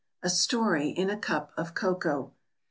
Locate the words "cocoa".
1.75-2.31